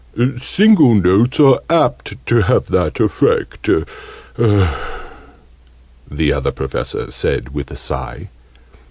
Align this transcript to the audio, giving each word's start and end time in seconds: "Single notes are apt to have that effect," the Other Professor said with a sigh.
"Single 0.39 0.95
notes 0.95 1.39
are 1.39 1.59
apt 1.69 2.25
to 2.25 2.37
have 2.37 2.71
that 2.71 2.99
effect," 2.99 3.69
the 6.09 6.33
Other 6.33 6.51
Professor 6.51 7.11
said 7.11 7.53
with 7.53 7.69
a 7.69 7.77
sigh. 7.77 8.27